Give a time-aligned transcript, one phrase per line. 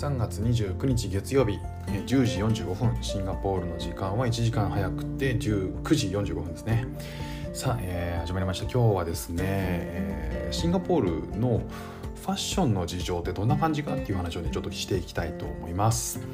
[0.00, 2.06] 3月29日月曜日10
[2.54, 6.86] 時45分シンガポールの時間は1時間早くて19時45分ですね。
[7.52, 8.64] さあ、えー、始まりました。
[8.64, 11.60] 今日はですね、えー、シンガポールの
[12.22, 16.26] ファッションの事情ってどんな感じかっていう話をねちょっとしていきたいと思います。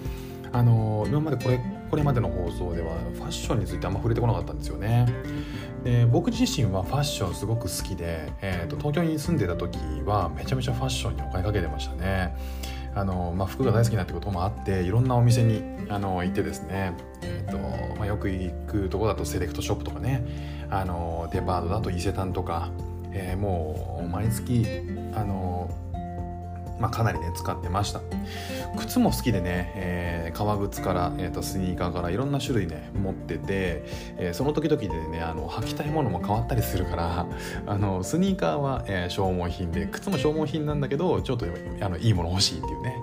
[0.53, 5.13] あの今までこれこれまでの放送ではファッションについてあんま触れてこなかったんですよね。
[5.83, 12.37] で僕自身はファッションすごく好きで、えーと、東京に住んでた時はめちゃめちゃファッションにお金かけてましたね。
[12.97, 17.59] あの、まあ、服が大好きなってこともあっていろんなお店にあの行ってですね、えーと
[17.97, 22.71] まあ、よく行くとこだとセレクトショップとかねあのデパートだと伊勢丹とか、
[23.13, 24.67] えー、もう毎月
[25.15, 25.71] あの
[26.79, 28.01] まあ、かなりね使ってました。
[28.77, 33.83] 靴も好きでね、えー、革靴から、えーと、スニーカーからいろんな種類ね持ってて、
[34.19, 37.27] えー、その時々でねあの履きたいものも変わったりするから
[37.67, 41.47] あのスニーカーは、えー、消耗品で靴も消耗品なんだけどちょっと
[41.81, 42.97] あのいいもの欲しいっていうね。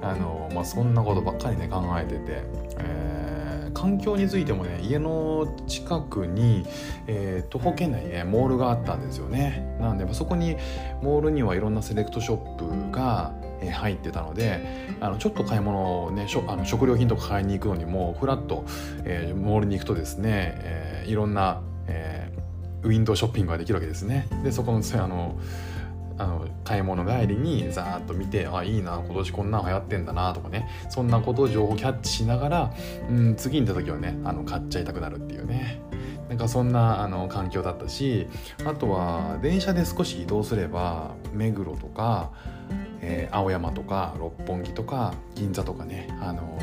[0.00, 2.42] あの、まあ、そんなことばっかりね考えてて、
[2.78, 3.27] えー
[3.78, 6.66] 環境についてもね家の近くに、
[7.06, 9.76] えー、徒歩圏内にねモールがあったんですよね。
[9.80, 10.56] なんでそこに
[11.00, 14.60] モールにはいろんなセレクトショップがえ入ってたので
[15.00, 18.64] あのちょっと買い物をねあの食料品とか買いに行くのにもフラッと、
[19.04, 24.28] えー、モールに行くとですね、えー、いろんな、えー、ウィンドウショッピングができるわけですね。
[24.42, 25.38] でそこのあの
[26.18, 30.68] あの買い物帰りにざーっと見てあいいな今年こんなん流行ってんだなとかね。
[30.88, 32.74] そんなことを情報キャッチしながら、
[33.08, 35.80] うん、次に行った時はねあの買っちゃいたくなるっていうね。
[36.28, 38.26] なんかそんなあの環境だったし
[38.66, 42.32] あとは電車で少し移動すれば目黒とか、
[43.00, 46.58] えー、青山とか六本木とか銀座とかね、あの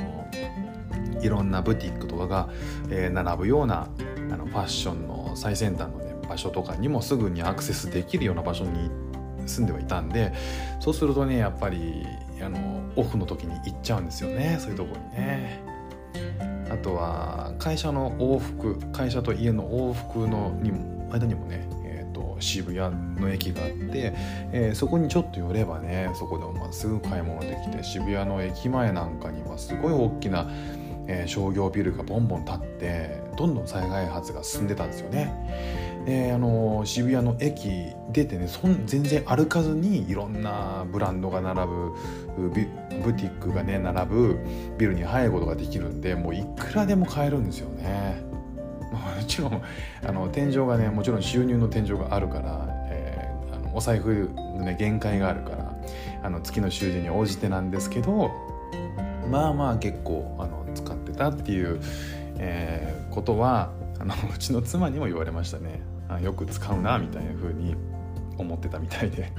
[1.20, 2.50] ー、いろんなブティックとかが、
[2.90, 3.88] えー、並ぶような
[4.32, 9.05] あのファッションの最先端の、ね、場所とかにもすぐにアクセスできるような場所に行っ
[9.46, 10.34] 住んではいたんで
[10.80, 12.06] そうするとねやっぱり
[12.42, 15.76] あのオフの時に行っちゃうんですよねそういうとこにね。
[16.70, 24.14] あとは会社の往復会社と家の往復のにも間にもね、えーと、渋谷の駅があって、
[24.52, 30.50] えー、そこにちょっと寄ればねそこでもまあすぐ買い物できて渋谷の駅前なんかにはすごい大きな、
[31.08, 35.85] えー、商業ビルがボンボン建ってどんどん再開発が進んでたんですよね。
[36.06, 37.70] であの渋谷の駅
[38.12, 41.94] 出てねそん全然歩かずにいろんなブランドが並ぶ
[42.38, 44.40] ブティックがね並ぶ
[44.78, 48.24] ビルに入ることができるんでもういくらでも買えるんですよね。
[48.92, 49.62] もちろん
[50.08, 55.76] あの天井がねもちろん収入の天井があるから、えー、あのお財布のね限界があるから
[56.24, 58.32] あの月の収入に応じてなんですけど
[59.30, 61.82] まあまあ結構あの使ってたっていう、
[62.38, 65.95] えー、ことはあのうちの妻にも言われましたね。
[66.10, 67.76] あよく使うなみたいな風に
[68.38, 69.32] 思ってたみたいで。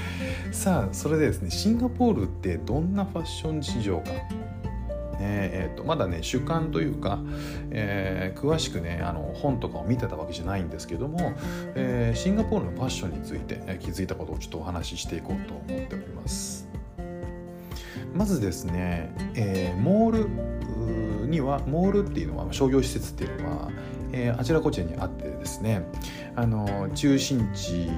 [0.52, 4.04] さあそれでですねシンガポールってどんなファッション事情か。
[5.20, 7.20] えーと、まだね主観というか、
[7.70, 11.34] えー、詳しくねあの本とかを見てたわけじゃないんですけども、
[11.74, 16.68] えー、シンガポールのファッションについて、え、気づいたことをちょっとお話ししていこうと思っております。
[18.14, 23.70] まずですね、えー、モールにはモールっていうのは商業施設っていうのは、
[24.12, 25.82] えー、あちらこちらにあってですね。
[26.34, 27.88] あの中心地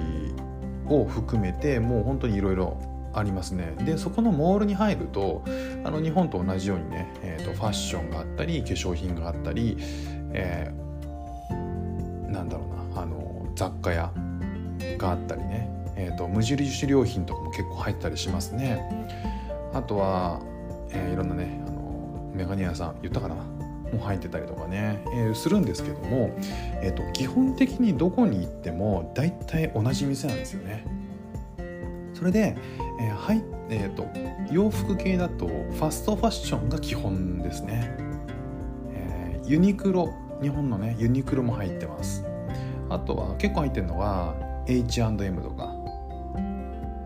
[0.88, 2.76] を含めてもう本当にいろいろ
[3.14, 3.74] ありますね。
[3.84, 5.42] でそこのモールに入ると
[5.84, 9.78] あの日本と同じようにね、えーと、ファッションがあったり化粧品があったり、
[10.32, 14.12] えー、なんだろうなあの雑貨屋
[14.98, 19.08] があったりね、えーと、無印良品とかも結構入ったりしますね。
[19.72, 20.40] あとは、
[20.90, 23.55] えー、いろんなねあのメガネ屋さん言ったかな。
[23.96, 26.30] も入ってたりとかね、えー、するんですけども、
[26.82, 30.84] えーと、基本的にどこに行っても大体同じ店なんですよね。
[32.14, 32.56] それで、
[33.00, 34.06] えーはいえーと、
[34.52, 37.94] 洋服系だとファストファッションが基本ですね。
[38.90, 42.24] えー、ユニクロ日本のねユニクロも入ってます。
[42.88, 44.34] あとは結構入ってるのが
[44.66, 45.74] H&M とか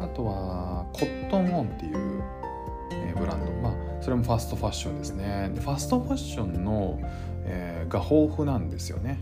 [0.01, 2.23] あとはコットンオンっていう、
[2.93, 3.53] えー、ブランド
[4.11, 6.99] それもファストファッションですねでファストファッションの、
[7.45, 9.21] えー、が豊富なんですよね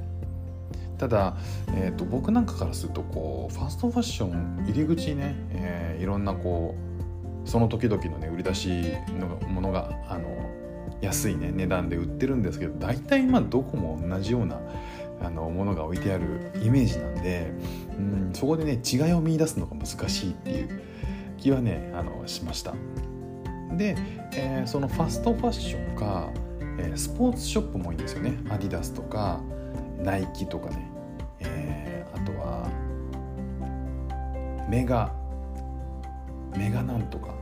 [0.96, 1.36] ただ、
[1.74, 6.74] えーと、僕なんかからするとこうファストファッション入り口ね、えー、いろんなこ
[7.44, 10.26] うその時々のね売り出しのものがあの
[11.02, 14.58] 安いね値段で売ってるんですけど大体まあどこも同じような
[15.20, 17.52] あのものが置いてあるイメージなんで、
[17.98, 20.80] うん、そこでね違いを見いだすのが難しいっていう
[21.36, 22.72] 気はねあのしました。
[23.76, 23.96] で、
[24.34, 26.30] えー、そのファストファッションか、
[26.78, 28.38] えー、スポーツショップもいいんですよね。
[28.50, 29.40] アディダスとか
[30.02, 30.90] ナイキとかね、
[31.40, 32.68] えー、あとは
[34.68, 35.12] メガ
[36.56, 37.38] メガなんとか。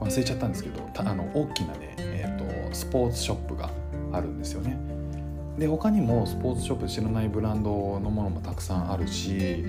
[0.00, 3.70] 忘れちゃったんですけどあの大きなね、えーと、スポーツショップが
[4.12, 4.76] あるんですよね。
[5.58, 9.64] で他にもスポーツショップ知らないブランドのものもたくさんあるし、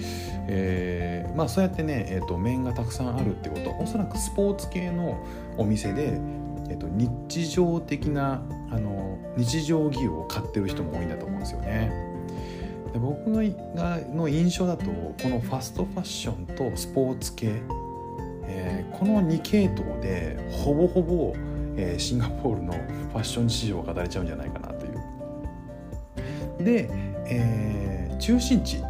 [0.47, 5.25] えー、まあ、そうやってね、えーと、面がたくさんあるってことはおそらくスポーツ系の
[5.57, 6.19] お店で、
[6.69, 8.41] えーと、日常的な
[8.71, 11.91] あの日常着を買ってる人も多いんだと思うんですよね。
[12.93, 13.31] で僕
[13.75, 17.61] がの印象だとこのファストファッションとスポーツ系
[18.45, 21.33] えー、この2系統でほぼほぼ、
[21.77, 24.62] えー、シンガポールのファッション市場が語れちゃうんじゃないかな。
[26.63, 26.89] で、
[27.27, 28.81] えー、中心地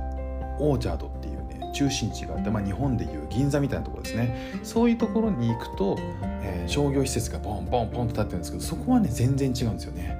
[0.59, 5.97] オーチャードっていうね中心地があって、まあ、日本でいう銀座みたいなところですねそういうところに行くと、
[6.41, 10.17] えー、商業施設がボンボンボンと立ってるんですけどそこはね全然違うんですよね。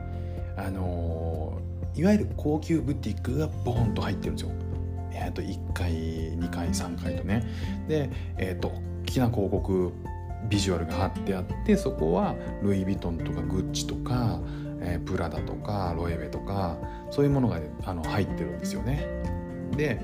[0.56, 4.52] あのー、いわゆる高級ブティックがボンと入ってるんですよ。
[5.12, 7.44] えー、と1階2階3階とね
[7.88, 8.70] で、えー、と
[9.04, 9.94] 大きな広告
[10.50, 14.40] ビジュアルが貼ってあってそこはルイ・ヴィトンとかグッチとか、
[14.84, 16.78] えー、プラダとかロエベとか
[17.10, 19.08] そういうものが、あの入ってるんですよね。
[19.76, 20.00] で、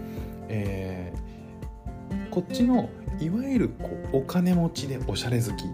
[0.48, 2.90] えー、こっちの
[3.20, 5.68] いわゆるこうお金持ちでおしゃれ好き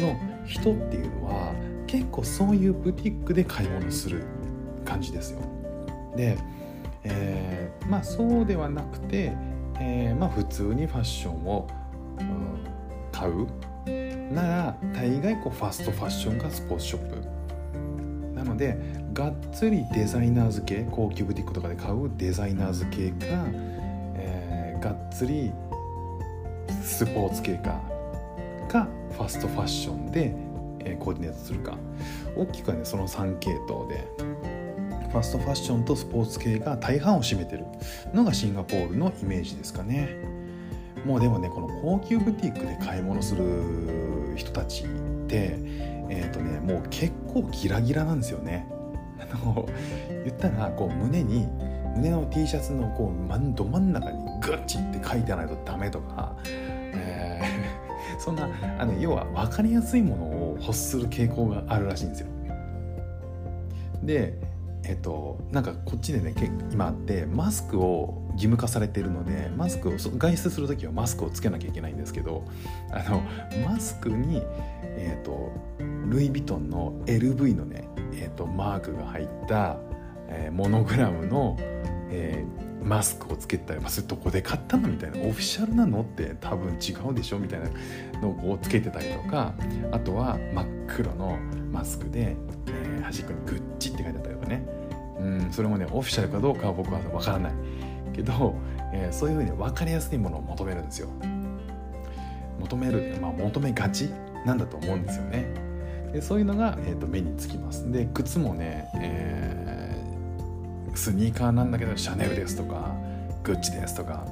[0.00, 0.16] の
[0.46, 1.52] 人っていうのは
[1.86, 4.24] 結構そういうブティックで買い物する
[4.84, 5.40] 感じですよ。
[6.16, 6.38] で、
[7.04, 9.32] えー、まあそうではなくて、
[9.78, 11.68] えー、まあ普通にファッションを
[13.12, 13.46] 買う
[14.32, 17.16] なら大概こうファストファッションがスポーツショップ
[18.40, 18.78] なので
[19.12, 23.44] がっつりデザイナー付け高級ブティックとかで買うデザイナー付けか、
[24.16, 25.52] えー、がっつり
[26.82, 27.82] スポーツ系か
[28.66, 30.34] かファストファッションで、
[30.78, 31.76] えー、コーディネートするか
[32.34, 34.08] 大きくはねその3系統で
[35.10, 37.66] ファストファッションとスポーツ系が大半を占めてる
[38.14, 40.16] のがシンガポールのイメージですかね。
[41.04, 44.86] もうでもねこの高級ブティックで買い物する人たちっ
[45.26, 45.58] て
[46.10, 48.66] えっ、ー、とねもう結構ギラギラなんですよね。
[49.18, 49.68] あの
[50.24, 51.46] 言ったらこう胸に
[51.96, 58.48] 胸の T シャツのこう真ど真ん中にグッチって書いてないとダメとか、えー、 そんな
[58.78, 62.26] あの要は分かりやすいものを欲する傾向があるらしいんですよ。
[64.02, 64.34] で
[64.84, 66.34] えっとなんかこっちでね
[66.72, 72.44] 今あってマスクを義務化されているのでマスクを外出する時はマスクをつけなきゃいけないんですけど
[72.90, 73.22] あの
[73.66, 74.42] マスクに、
[74.82, 75.52] えーと、
[76.08, 79.76] ルイ・ヴィトンの LV のね、えーと、マークが入った、
[80.28, 81.56] えー、モノグラムの、
[82.10, 89.54] えー、マスクをつけたり、まあ、それどこで買ったのみたいなオフィシャルなのって多分違うでしょみたいなのをつけてたりとか
[89.92, 91.38] あとは真っ黒の
[91.70, 92.36] マスクで、
[92.66, 94.66] えー、端っこにグッチって書いてあったりとかね。
[95.20, 97.52] うんそれもねオフィシャルかどうかは僕は分からない
[98.14, 98.54] けど、
[98.92, 101.08] えー、そういうふうに分かりやすいものを求めるんですよ。
[102.58, 104.10] 求める、まあ、求めがち
[104.44, 105.46] なんだと思うんですよね。
[106.12, 107.90] でそういうのが、えーと、目につきます。
[107.90, 112.94] で靴もね、えー、スニーカーなんだけどシャネルですとか
[113.42, 114.26] グッチですとか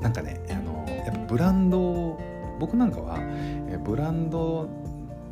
[0.00, 2.18] なんかねあのやっぱブランド
[2.58, 3.20] 僕なんかは、
[3.84, 4.68] ブランド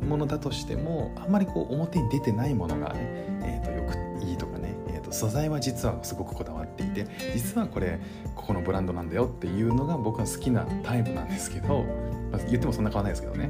[0.01, 2.99] ものだとしてもあんまりこう表に出てないものがね、
[3.43, 3.83] えーと、よ
[4.19, 7.99] くいいとかね、えーと素材は実はすごくこだわっていて実はこれ
[8.35, 11.83] ここのブランドなんだよっていうのが僕は好きなタイプなんですけど、
[12.31, 13.49] まあ、言ってもそんな変わらないですけどね。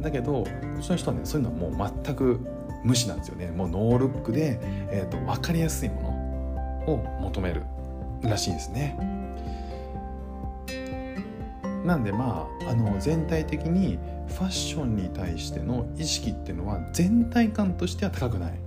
[0.00, 0.46] だけどこ
[0.78, 2.40] っちの人はねそういうのはもう全く
[2.82, 3.50] 無視なんですよね。
[3.50, 4.58] もうノールックで、
[4.90, 6.02] えーと、分かりやすいも
[6.86, 7.62] のを求める
[8.22, 8.96] らしいですね。
[11.84, 13.98] なんでまああの全体的に
[14.30, 18.60] ファッションに対しての意識っていうのは全体感としては高くない。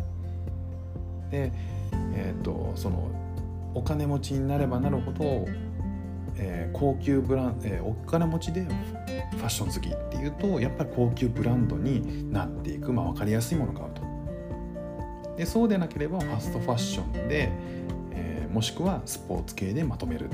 [1.31, 1.51] で
[2.15, 3.11] えーと、その
[3.73, 5.45] お金持ちになればなるほど、
[6.37, 14.03] えー、高級ブラン、えー、お金持ちでファッション好きっていうとやっぱり高級ブランドになっていく、まあ、分かりやすいものを買うと。
[15.37, 17.51] でそうでなければファストファッションで、
[18.11, 20.29] えー、もしくはスポーツ系でまとめる。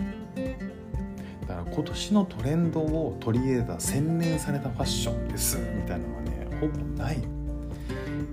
[1.71, 7.17] 今年のトレンドを取り入れた洗練されたファッションですみたいなのはねほぼない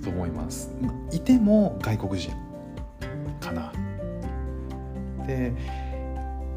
[0.02, 0.71] と思います。
[1.12, 2.33] いても外国人
[3.40, 3.73] かな。
[5.26, 5.52] で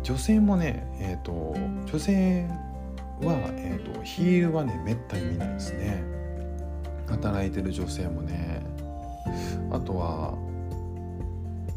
[0.04, 1.56] 女性もねえっ、ー、と
[1.92, 2.48] 女性
[3.22, 6.04] は、えーと、ヒールはねめったに見ないですね。
[7.08, 8.62] 働いてる女性もね。
[9.72, 10.36] あとは、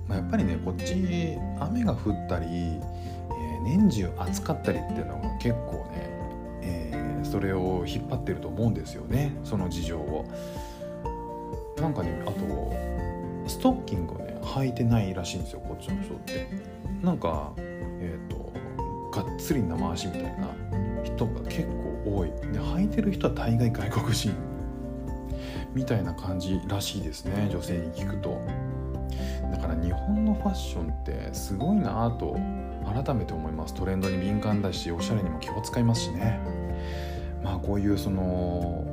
[0.06, 2.78] まあ、やっぱりねこっち雨が降ったり、
[3.62, 6.10] 年中暑かったりっていうのが結構ね、
[6.62, 10.24] えー、それを引っ張ってると思うんですよねその事情を。
[11.80, 12.72] なんかねあと
[13.48, 16.46] ストッキングをね履いてないらしいんですよこっちの人って。
[17.02, 18.52] なんかえっ、ー、と
[19.10, 20.48] がっつり生足みたいな
[21.02, 21.64] 人が結
[22.04, 22.30] 構多い。
[22.52, 24.32] で履いてる人は大概外国人
[25.74, 28.40] みたいな感じらしいですね女性に聞くと。
[29.50, 32.36] だから日本のファッションってすごいなぁと
[32.92, 33.74] 改めて思います。
[33.74, 36.40] トレンドに敏感だしおしゃれにも気を使いますしね。
[37.42, 38.84] まあこういうその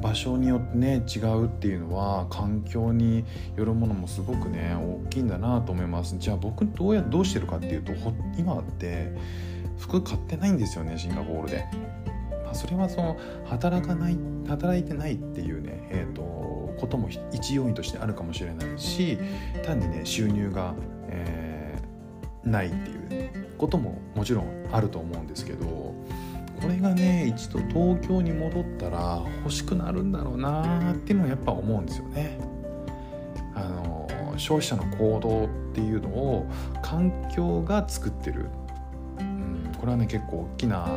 [0.00, 3.24] 場所によってね違うっていうのは環境に
[3.56, 6.16] よるものもすごくね大きいんだなと思います。
[6.18, 7.92] じゃあ僕どうやどうしてるかっていうと
[8.38, 9.12] 今って
[9.78, 11.64] 服買ってないんですよねシンガポールで、
[12.44, 16.22] ま、それはその働かない働いてないっていうねえっ、ー、と
[16.78, 19.18] ことも一要因としてあるかもしれないし
[19.64, 20.74] 単にね収入が、
[21.08, 21.49] えー、
[22.44, 32.38] ないっていうことももちろんあると思うんですけどこれがね一度東京に戻ったら欲しくなるんだろうなっていうのはやっぱ思うんですよね。
[33.54, 36.46] あの消費者の行動っていうのを
[36.82, 38.46] 環境が作ってる、
[39.18, 40.88] うん、これはね結構大きな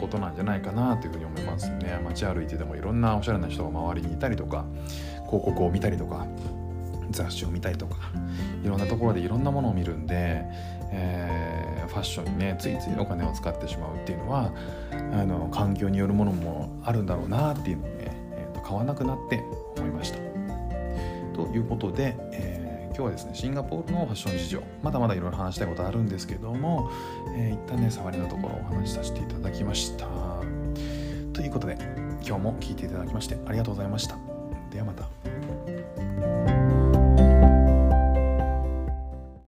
[0.00, 4.64] ことなんじゃないかなというふうに思いますね街歩いててもいろんなおしゃれな人が周りにいたりとか
[5.26, 6.26] 広告を見たりとか
[7.10, 7.96] 雑誌を見たりとか
[8.64, 10.44] いろんなところでいろんなものを見るんで、
[10.90, 14.52] えー、ファッションにねついついお金を使ってしまうっていうのは
[14.90, 17.94] あの環境によるものもあるんだろうなっていうのをね、
[18.32, 19.42] えー、と買わなくなって
[19.76, 20.18] 思いました。
[21.34, 26.90] ということで、えー、今日はですねシンガポールのファッション事情まだまだいろいろ話したいことあるんですけども、
[27.36, 30.06] えー、一旦ね触りのところをお話しさせていただきました。
[31.32, 31.78] ということで
[32.26, 34.16] 今日も聴いていただきましてありがとうございました。
[34.70, 35.17] ではまた。